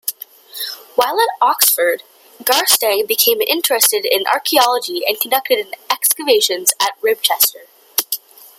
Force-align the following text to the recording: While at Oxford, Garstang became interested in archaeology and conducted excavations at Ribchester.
While 0.95 1.19
at 1.19 1.29
Oxford, 1.43 2.01
Garstang 2.41 3.07
became 3.07 3.39
interested 3.39 4.03
in 4.03 4.25
archaeology 4.25 5.03
and 5.05 5.19
conducted 5.19 5.75
excavations 5.91 6.73
at 6.79 6.99
Ribchester. 7.01 7.67